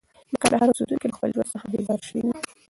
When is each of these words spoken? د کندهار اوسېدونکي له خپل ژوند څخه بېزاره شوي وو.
د 0.31 0.33
کندهار 0.43 0.69
اوسېدونکي 0.69 1.05
له 1.07 1.15
خپل 1.17 1.29
ژوند 1.35 1.51
څخه 1.53 1.65
بېزاره 1.71 2.05
شوي 2.07 2.21
وو. 2.25 2.33